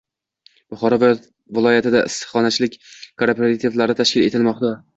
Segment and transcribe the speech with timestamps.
[0.73, 4.77] Buxoro viloyatida issiqxonachilik kooperativlari tashkil etilmoqda